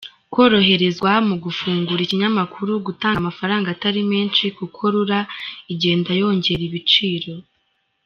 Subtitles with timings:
[0.33, 5.19] Koroherezwa mu gufungura ikinyamakuru ,gutanga amafaranga atari menshi kuko Rura
[5.73, 7.33] igenda yongera ibiciro.